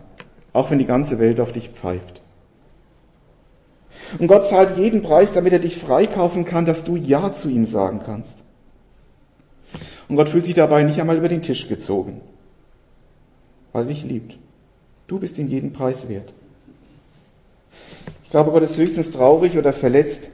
[0.53, 2.21] auch wenn die ganze Welt auf dich pfeift.
[4.19, 7.65] Und Gott zahlt jeden Preis, damit er dich freikaufen kann, dass du Ja zu ihm
[7.65, 8.43] sagen kannst.
[10.09, 12.19] Und Gott fühlt sich dabei nicht einmal über den Tisch gezogen,
[13.71, 14.37] weil dich liebt.
[15.07, 16.33] Du bist ihm jeden Preis wert.
[18.23, 20.29] Ich glaube, Gott ist höchstens traurig oder verletzt,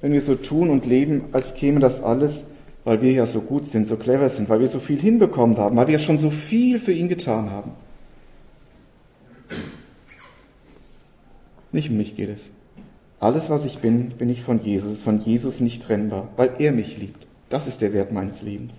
[0.00, 2.44] wenn wir so tun und leben, als käme das alles,
[2.84, 5.76] weil wir ja so gut sind, so clever sind, weil wir so viel hinbekommen haben,
[5.76, 7.72] weil wir schon so viel für ihn getan haben.
[11.72, 12.50] Nicht um mich geht es.
[13.18, 16.98] Alles, was ich bin, bin ich von Jesus, von Jesus nicht trennbar, weil er mich
[16.98, 17.26] liebt.
[17.48, 18.72] Das ist der Wert meines Lebens.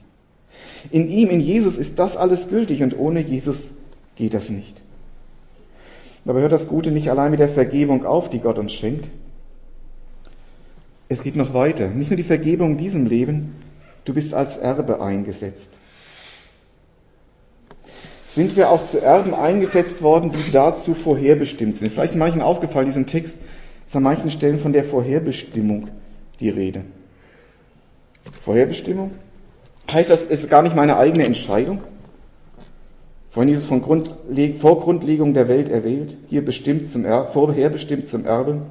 [0.89, 3.73] In ihm, in Jesus ist das alles gültig und ohne Jesus
[4.15, 4.81] geht das nicht.
[6.25, 9.09] Aber hört das Gute nicht allein mit der Vergebung auf, die Gott uns schenkt.
[11.07, 11.89] Es geht noch weiter.
[11.89, 13.55] Nicht nur die Vergebung in diesem Leben,
[14.05, 15.71] du bist als Erbe eingesetzt
[18.33, 21.91] sind wir auch zu Erben eingesetzt worden, die dazu vorherbestimmt sind.
[21.91, 23.37] Vielleicht ist manchen aufgefallen, diesem Text
[23.85, 25.89] ist an manchen Stellen von der Vorherbestimmung
[26.39, 26.83] die Rede.
[28.43, 29.11] Vorherbestimmung?
[29.91, 31.81] Heißt das, es ist gar nicht meine eigene Entscheidung?
[33.31, 38.07] Vorhin hieß es von Grundleg vor Grundlegung der Welt erwählt, hier bestimmt zum Erbe, vorherbestimmt
[38.07, 38.61] zum Erbe.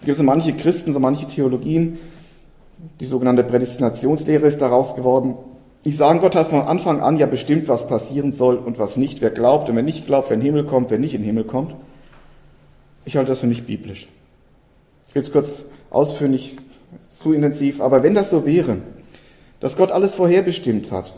[0.00, 1.98] Es gibt so manche Christen, so manche Theologien,
[3.00, 5.36] die sogenannte Prädestinationslehre ist daraus geworden,
[5.84, 9.20] die sagen, Gott hat von Anfang an ja bestimmt, was passieren soll und was nicht,
[9.20, 11.26] wer glaubt und wer nicht glaubt, wer in den Himmel kommt, wer nicht in den
[11.26, 11.74] Himmel kommt.
[13.04, 14.08] Ich halte das für nicht biblisch.
[15.08, 16.56] Ich will es kurz ausführen, nicht
[17.20, 18.78] zu intensiv, aber wenn das so wäre,
[19.60, 21.14] dass Gott alles vorherbestimmt hat,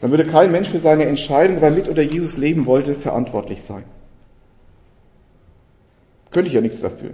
[0.00, 3.62] dann würde kein Mensch für seine Entscheidung, ob er mit oder Jesus leben wollte, verantwortlich
[3.62, 3.84] sein.
[6.30, 7.10] Könnte ich ja nichts dafür.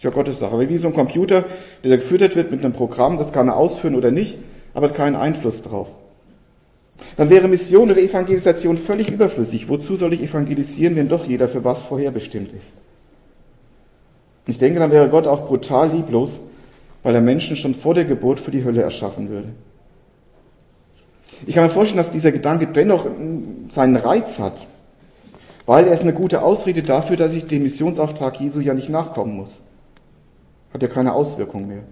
[0.00, 0.66] Ist ja Gottes Sache.
[0.66, 1.44] Wie so ein Computer,
[1.84, 4.38] der gefüttert wird mit einem Programm, das kann er ausführen oder nicht,
[4.72, 5.88] aber hat keinen Einfluss drauf.
[7.18, 9.68] Dann wäre Mission oder Evangelisation völlig überflüssig.
[9.68, 12.72] Wozu soll ich evangelisieren, wenn doch jeder für was vorherbestimmt ist?
[14.46, 16.40] Ich denke, dann wäre Gott auch brutal lieblos,
[17.02, 19.50] weil er Menschen schon vor der Geburt für die Hölle erschaffen würde.
[21.46, 23.06] Ich kann mir vorstellen, dass dieser Gedanke dennoch
[23.68, 24.66] seinen Reiz hat,
[25.66, 29.36] weil er ist eine gute Ausrede dafür, dass ich dem Missionsauftrag Jesu ja nicht nachkommen
[29.36, 29.50] muss.
[30.72, 31.82] Hat ja keine Auswirkung mehr.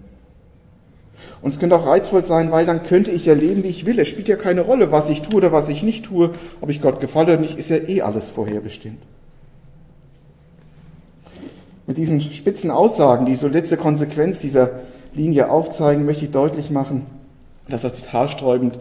[1.41, 3.99] Und es könnte auch reizvoll sein, weil dann könnte ich ja leben, wie ich will.
[3.99, 6.31] Es spielt ja keine Rolle, was ich tue oder was ich nicht tue.
[6.61, 9.01] Ob ich Gott gefalle oder nicht, ist ja eh alles vorherbestimmt.
[11.87, 14.81] Mit diesen spitzen Aussagen, die so letzte Konsequenz dieser
[15.13, 17.05] Linie aufzeigen, möchte ich deutlich machen,
[17.67, 18.79] dass das haarsträubend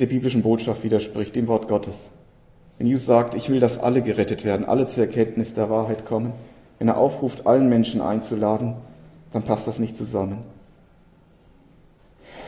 [0.00, 2.08] der biblischen Botschaft widerspricht, dem Wort Gottes.
[2.78, 6.32] Wenn Jesus sagt, ich will, dass alle gerettet werden, alle zur Erkenntnis der Wahrheit kommen,
[6.78, 8.74] wenn er aufruft, allen Menschen einzuladen,
[9.34, 10.38] dann passt das nicht zusammen.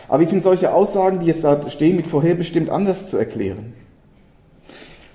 [0.09, 3.75] Aber wie sind solche Aussagen, die jetzt da stehen, mit vorherbestimmt anders zu erklären?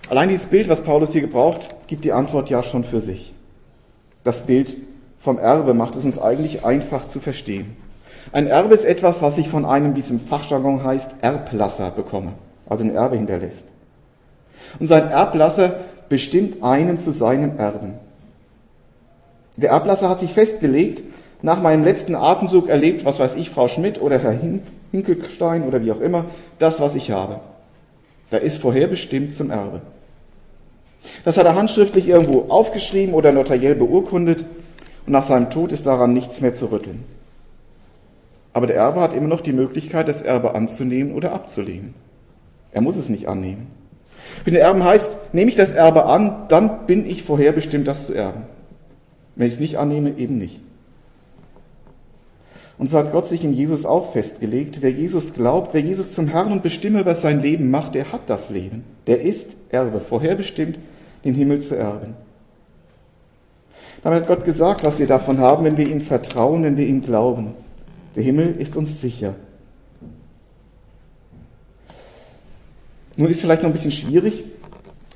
[0.09, 3.33] Allein dieses Bild, was Paulus hier gebraucht, gibt die Antwort ja schon für sich.
[4.25, 4.75] Das Bild
[5.19, 7.77] vom Erbe macht es uns eigentlich einfach zu verstehen.
[8.33, 12.33] Ein Erbe ist etwas, was ich von einem, wie es im Fachjargon heißt, Erblasser bekomme,
[12.67, 13.67] also ein Erbe hinterlässt.
[14.77, 15.79] Und sein Erblasser
[16.09, 17.93] bestimmt einen zu seinem Erben.
[19.55, 21.03] Der Erblasser hat sich festgelegt,
[21.41, 24.37] nach meinem letzten Atemzug erlebt, was weiß ich, Frau Schmidt oder Herr
[24.91, 26.25] Hinkelstein oder wie auch immer,
[26.59, 27.39] das, was ich habe.
[28.29, 29.81] Da ist vorherbestimmt zum Erbe.
[31.25, 34.45] Das hat er handschriftlich irgendwo aufgeschrieben oder notariell beurkundet
[35.05, 37.03] und nach seinem Tod ist daran nichts mehr zu rütteln.
[38.53, 41.93] Aber der Erbe hat immer noch die Möglichkeit, das Erbe anzunehmen oder abzulehnen.
[42.71, 43.67] Er muss es nicht annehmen.
[44.45, 48.13] Wenn der Erben heißt, nehme ich das Erbe an, dann bin ich vorherbestimmt, das zu
[48.13, 48.43] erben.
[49.35, 50.59] Wenn ich es nicht annehme, eben nicht.
[52.81, 54.81] Und so hat Gott sich in Jesus auch festgelegt.
[54.81, 58.27] Wer Jesus glaubt, wer Jesus zum Herrn und Bestimmer über sein Leben macht, der hat
[58.27, 58.83] das Leben.
[59.05, 60.79] Der ist Erbe, vorherbestimmt,
[61.23, 62.15] den Himmel zu erben.
[64.01, 67.03] Damit hat Gott gesagt, was wir davon haben, wenn wir ihm vertrauen, wenn wir ihm
[67.03, 67.53] glauben.
[68.15, 69.35] Der Himmel ist uns sicher.
[73.15, 74.43] Nun ist vielleicht noch ein bisschen schwierig.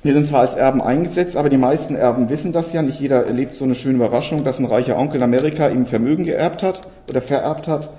[0.05, 2.83] Wir sind zwar als Erben eingesetzt, aber die meisten Erben wissen das ja.
[2.83, 6.61] Nicht jeder erlebt so eine schöne Überraschung, dass ein reicher Onkel Amerika ihm Vermögen geerbt
[6.61, 7.89] hat oder vererbt hat.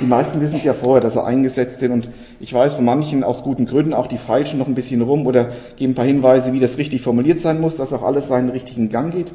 [0.00, 1.92] Die meisten wissen es ja vorher, dass sie eingesetzt sind.
[1.92, 2.08] Und
[2.40, 5.52] ich weiß von manchen aus guten Gründen auch die falschen noch ein bisschen rum oder
[5.76, 8.88] geben ein paar Hinweise, wie das richtig formuliert sein muss, dass auch alles seinen richtigen
[8.88, 9.32] Gang geht.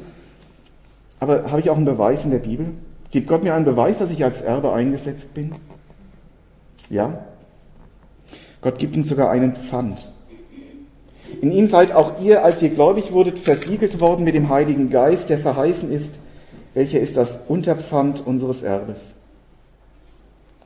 [1.18, 2.66] Aber habe ich auch einen Beweis in der Bibel?
[3.10, 5.54] Gibt Gott mir einen Beweis, dass ich als Erbe eingesetzt bin?
[6.90, 7.24] Ja.
[8.60, 10.10] Gott gibt uns sogar einen Pfand.
[11.40, 15.28] In ihm seid auch ihr, als ihr gläubig wurdet, versiegelt worden mit dem Heiligen Geist,
[15.30, 16.14] der verheißen ist,
[16.74, 19.14] welcher ist das Unterpfand unseres Erbes.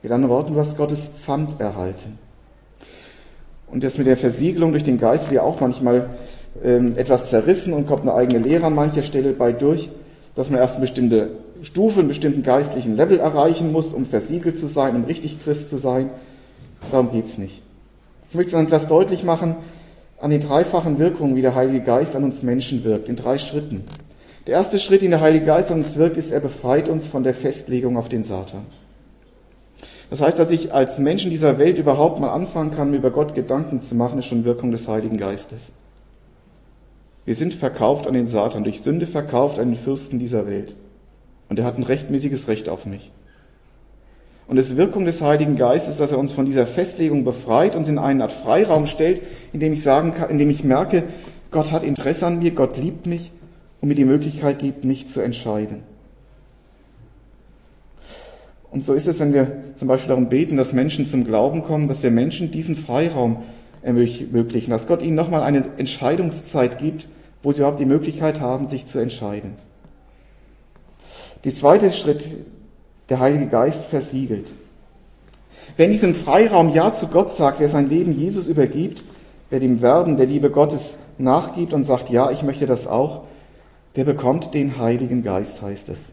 [0.03, 2.19] Mit anderen Worten, du hast Gottes Pfand erhalten.
[3.69, 6.11] Und das mit der Versiegelung durch den Geist wird ja auch manchmal
[6.63, 9.91] ähm, etwas zerrissen und kommt eine eigene Lehre an mancher Stelle bei durch,
[10.35, 11.31] dass man erst eine bestimmte
[11.63, 15.79] Stufe, einen bestimmten geistlichen Level erreichen muss, um versiegelt zu sein, um richtig Christ zu
[15.79, 16.11] sein.
[16.91, 17.63] Darum geht's nicht.
[18.29, 19.57] Ich möchte dann etwas deutlich machen
[20.19, 23.85] an den dreifachen Wirkungen, wie der Heilige Geist an uns Menschen wirkt, in drei Schritten.
[24.47, 27.23] Der erste Schritt, den der Heilige Geist an uns wirkt, ist, er befreit uns von
[27.23, 28.67] der Festlegung auf den Satan.
[30.09, 33.11] Das heißt, dass ich als Mensch in dieser Welt überhaupt mal anfangen kann, mir über
[33.11, 35.73] Gott Gedanken zu machen, ist schon Wirkung des Heiligen Geistes.
[37.25, 40.77] Wir sind verkauft an den Satan, durch Sünde verkauft an den Fürsten dieser Welt.
[41.49, 43.11] Und er hat ein rechtmäßiges Recht auf mich.
[44.49, 47.99] Und es Wirkung des Heiligen Geistes, dass er uns von dieser Festlegung befreit, uns in
[47.99, 51.05] eine Art Freiraum stellt, in dem ich sagen kann, in dem ich merke,
[51.51, 53.33] Gott hat Interesse an mir, Gott liebt mich
[53.81, 55.83] und mir die Möglichkeit gibt, mich zu entscheiden.
[58.71, 61.89] Und so ist es, wenn wir zum Beispiel darum beten, dass Menschen zum Glauben kommen,
[61.89, 63.43] dass wir Menschen diesen Freiraum
[63.83, 67.09] ermöglichen, dass Gott ihnen nochmal eine Entscheidungszeit gibt,
[67.43, 69.55] wo sie überhaupt die Möglichkeit haben, sich zu entscheiden.
[71.45, 72.27] Die zweite Schritt,
[73.09, 74.53] der Heilige Geist versiegelt.
[75.77, 79.03] Wer in diesem Freiraum Ja zu Gott sagt, wer sein Leben Jesus übergibt,
[79.51, 83.23] wer dem Werben der Liebe Gottes nachgibt und sagt, ja, ich möchte das auch,
[83.97, 86.13] der bekommt den Heiligen Geist, heißt es.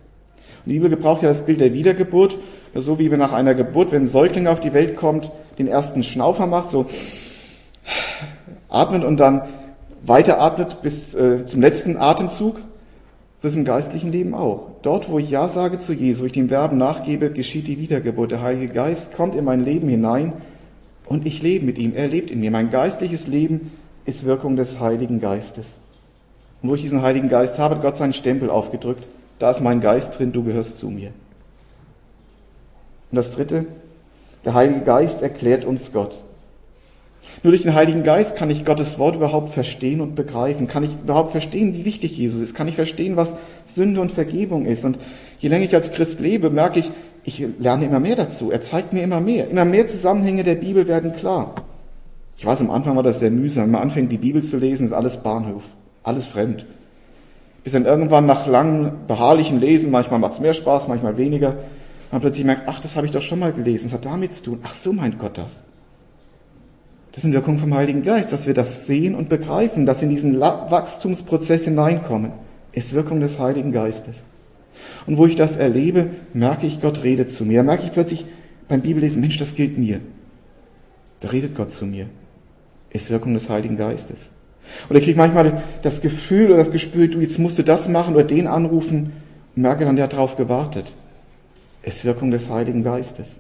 [0.66, 2.38] Und die Bibel gebraucht ja das Bild der Wiedergeburt,
[2.74, 6.04] so wie wir nach einer Geburt, wenn ein Säugling auf die Welt kommt, den ersten
[6.04, 6.86] Schnaufer macht, so
[8.70, 9.42] atmet und dann
[10.06, 12.60] weiteratmet bis äh, zum letzten Atemzug.
[13.44, 14.70] Ist im geistlichen Leben auch.
[14.84, 18.32] Dort, wo ich Ja sage zu Jesus, wo ich dem Verben nachgebe, geschieht die Wiedergeburt.
[18.32, 20.32] Der Heilige Geist kommt in mein Leben hinein
[21.08, 21.94] und ich lebe mit ihm.
[21.94, 22.52] Er lebt in mir.
[22.52, 23.72] Mein geistliches Leben
[24.06, 25.80] ist Wirkung des Heiligen Geistes.
[26.62, 29.04] Und wo ich diesen Heiligen Geist habe, hat Gott seinen Stempel aufgedrückt.
[29.40, 31.10] Da ist mein Geist drin, du gehörst zu mir.
[33.12, 33.66] Und das dritte,
[34.46, 36.24] der Heilige Geist erklärt uns Gott.
[37.42, 40.68] Nur durch den Heiligen Geist kann ich Gottes Wort überhaupt verstehen und begreifen.
[40.68, 42.54] Kann ich überhaupt verstehen, wie wichtig Jesus ist.
[42.54, 43.34] Kann ich verstehen, was
[43.66, 44.86] Sünde und Vergebung ist.
[44.86, 44.98] Und
[45.40, 46.92] je länger ich als Christ lebe, merke ich,
[47.24, 48.52] ich lerne immer mehr dazu.
[48.52, 49.50] Er zeigt mir immer mehr.
[49.50, 51.56] Immer mehr Zusammenhänge der Bibel werden klar.
[52.38, 53.66] Ich weiß, am Anfang war das sehr mühsam.
[53.66, 55.64] Wenn man anfängt, die Bibel zu lesen, ist alles Bahnhof.
[56.04, 56.66] Alles fremd.
[57.64, 61.56] Bis dann irgendwann nach langem, beharrlichen Lesen, manchmal macht es mehr Spaß, manchmal weniger,
[62.12, 64.44] man plötzlich merkt, ach, das habe ich doch schon mal gelesen, das hat damit zu
[64.44, 64.60] tun.
[64.64, 65.64] Ach, so meint Gott das.
[67.14, 70.16] Das sind Wirkungen vom Heiligen Geist, dass wir das sehen und begreifen, dass wir in
[70.16, 72.32] diesen Wachstumsprozess hineinkommen,
[72.72, 74.24] ist Wirkung des Heiligen Geistes.
[75.06, 77.60] Und wo ich das erlebe, merke ich, Gott redet zu mir.
[77.60, 78.26] Da merke ich plötzlich
[78.68, 80.00] beim Bibellesen, Mensch, das gilt mir.
[81.22, 82.08] Da redet Gott zu mir.
[82.90, 84.32] Ist Wirkung des Heiligen Geistes.
[84.90, 88.16] Oder ich kriege manchmal das Gefühl oder das Gespür, du, jetzt musst du das machen
[88.16, 89.14] oder den anrufen
[89.56, 90.92] merke dann, der hat drauf gewartet.
[91.84, 93.40] Ist Wirkung des Heiligen Geistes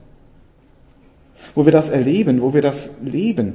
[1.56, 3.54] wo wir das erleben, wo wir das leben,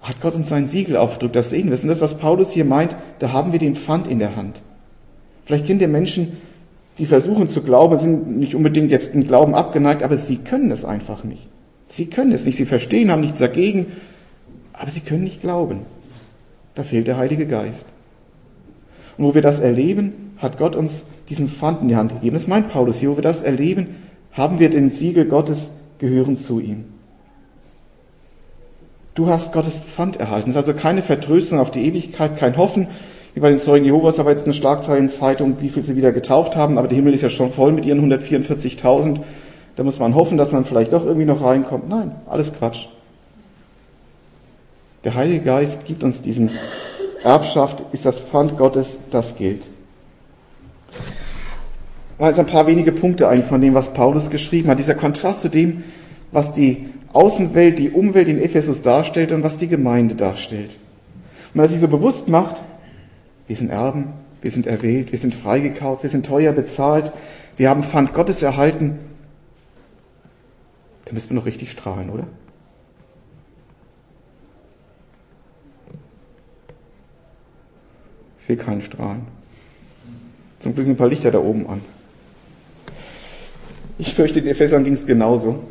[0.00, 1.36] hat Gott uns sein Siegel aufgedrückt.
[1.36, 1.74] Das sehen wir.
[1.74, 2.96] Ist das, was Paulus hier meint.
[3.20, 4.60] Da haben wir den Pfand in der Hand.
[5.44, 6.36] Vielleicht kennt ihr Menschen,
[6.98, 10.84] die versuchen zu glauben, sind nicht unbedingt jetzt im Glauben abgeneigt, aber sie können es
[10.84, 11.48] einfach nicht.
[11.88, 12.56] Sie können es nicht.
[12.56, 13.86] Sie verstehen, haben nichts dagegen,
[14.72, 15.82] aber sie können nicht glauben.
[16.74, 17.86] Da fehlt der Heilige Geist.
[19.16, 22.34] Und wo wir das erleben, hat Gott uns diesen Pfand in die Hand gegeben.
[22.34, 23.10] Das meint Paulus hier.
[23.10, 23.88] Wo wir das erleben,
[24.32, 26.84] haben wir den Siegel Gottes, gehören zu ihm.
[29.14, 30.50] Du hast Gottes Pfand erhalten.
[30.50, 32.88] Es ist also keine Vertröstung auf die Ewigkeit, kein Hoffen.
[33.34, 36.12] Wie bei den Zeugen Jehovas, aber jetzt eine Schlagzeile in Zeitung, wie viel sie wieder
[36.12, 36.78] getauft haben.
[36.78, 39.20] Aber der Himmel ist ja schon voll mit ihren 144.000.
[39.76, 41.88] Da muss man hoffen, dass man vielleicht doch irgendwie noch reinkommt.
[41.88, 42.86] Nein, alles Quatsch.
[45.04, 46.50] Der Heilige Geist gibt uns diesen
[47.24, 49.68] Erbschaft, ist das Pfand Gottes, das gilt.
[52.18, 54.78] waren jetzt ein paar wenige Punkte eigentlich von dem, was Paulus geschrieben hat.
[54.78, 55.84] Dieser Kontrast zu dem,
[56.30, 60.70] was die Außenwelt, die Umwelt in Ephesus darstellt und was die Gemeinde darstellt.
[60.70, 62.62] Und wenn er sich so bewusst macht,
[63.46, 67.12] wir sind Erben, wir sind erwählt, wir sind freigekauft, wir sind teuer bezahlt,
[67.56, 68.98] wir haben Pfand Gottes erhalten,
[71.04, 72.26] dann müssen wir noch richtig strahlen, oder?
[78.38, 79.22] Ich sehe keinen Strahlen.
[80.58, 81.80] Zum Glück ein paar Lichter da oben an.
[83.98, 85.62] Ich fürchte, den Ephesern ging es genauso.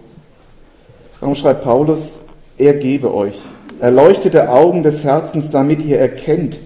[1.22, 2.20] Warum schreibt Paulus,
[2.58, 3.40] er gebe euch
[3.82, 6.60] erleuchtete Augen des Herzens, damit ihr erkennt,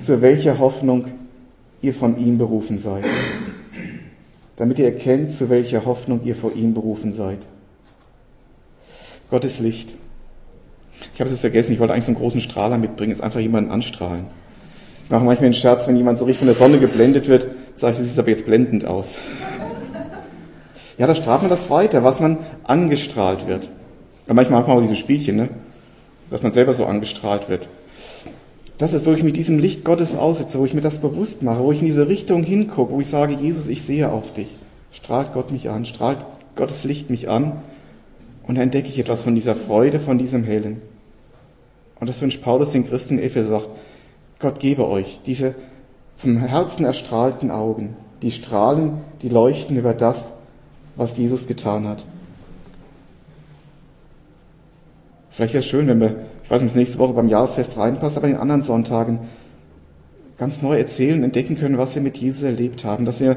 [0.00, 1.04] zu welcher Hoffnung
[1.82, 3.04] ihr von ihm berufen seid.
[4.56, 7.38] Damit ihr erkennt, zu welcher Hoffnung ihr vor ihm berufen seid.
[9.30, 9.94] Gottes Licht.
[11.12, 13.40] Ich habe es jetzt vergessen, ich wollte eigentlich so einen großen Strahler mitbringen, jetzt einfach
[13.40, 14.24] jemanden anstrahlen.
[15.04, 17.92] Ich mache manchmal einen Scherz, wenn jemand so richtig von der Sonne geblendet wird, sage
[17.92, 19.18] ich, das sieht aber jetzt blendend aus.
[20.96, 23.68] Ja, da strahlt man das weiter, was man angestrahlt wird.
[24.26, 25.48] Ja, manchmal macht man auch diese Spielchen, ne?
[26.30, 27.68] dass man selber so angestrahlt wird.
[28.78, 31.62] Das ist, wo ich mit diesem Licht Gottes aussetze, wo ich mir das bewusst mache,
[31.62, 34.48] wo ich in diese Richtung hingucke, wo ich sage, Jesus, ich sehe auf dich.
[34.92, 36.18] Strahlt Gott mich an, strahlt
[36.56, 37.52] Gottes Licht mich an
[38.46, 40.82] und dann entdecke ich etwas von dieser Freude, von diesem Hellen.
[42.00, 43.68] Und das wünscht Paulus den Christen in Ephesus, sagt,
[44.38, 45.54] Gott gebe euch diese
[46.18, 50.32] vom Herzen erstrahlten Augen, die strahlen, die leuchten über das,
[50.96, 52.04] was Jesus getan hat.
[55.36, 57.76] Vielleicht wäre es schön, wenn wir, ich weiß nicht, ob es nächste Woche beim Jahresfest
[57.76, 59.18] reinpasst, aber in den anderen Sonntagen
[60.38, 63.04] ganz neu erzählen, entdecken können, was wir mit Jesus erlebt haben.
[63.04, 63.36] Dass wir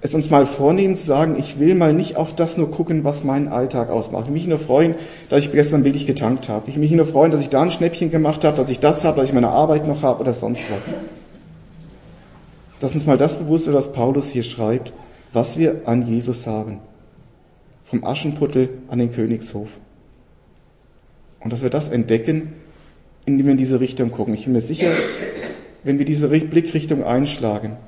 [0.00, 3.22] es uns mal vornehmen zu sagen, ich will mal nicht auf das nur gucken, was
[3.22, 4.22] meinen Alltag ausmacht.
[4.22, 4.94] Ich will mich nur freuen,
[5.28, 6.70] dass ich gestern billig getankt habe.
[6.70, 9.04] Ich will mich nur freuen, dass ich da ein Schnäppchen gemacht habe, dass ich das
[9.04, 10.94] habe, dass ich meine Arbeit noch habe oder sonst was.
[12.80, 14.94] Dass uns mal das bewusst wird, was Paulus hier schreibt,
[15.34, 16.78] was wir an Jesus haben.
[17.84, 19.68] Vom Aschenputtel an den Königshof.
[21.48, 22.52] Und dass wir das entdecken,
[23.24, 24.34] indem wir in diese Richtung gucken.
[24.34, 24.90] Ich bin mir sicher,
[25.82, 27.78] wenn wir diese Blickrichtung einschlagen,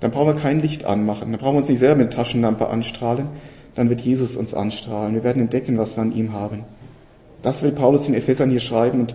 [0.00, 1.30] dann brauchen wir kein Licht anmachen.
[1.30, 3.28] Dann brauchen wir uns nicht selber mit Taschenlampe anstrahlen.
[3.74, 5.14] Dann wird Jesus uns anstrahlen.
[5.14, 6.64] Wir werden entdecken, was wir an ihm haben.
[7.40, 9.14] Das will Paulus den Ephesern hier schreiben und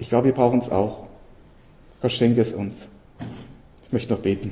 [0.00, 1.04] ich glaube, wir brauchen es auch.
[2.00, 2.88] Gott schenke es uns.
[3.86, 4.50] Ich möchte noch beten.